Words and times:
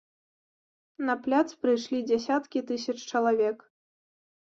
На 1.09 1.17
пляц 1.27 1.43
прыйшлі 1.67 1.99
дзясяткі 2.09 2.67
тысяч 2.73 2.97
чалавек. 3.11 3.57